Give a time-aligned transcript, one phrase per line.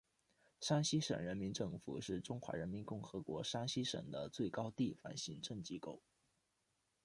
[0.59, 6.01] 山西省人民政府是中华人民共和国山西省的最高地方行政机构。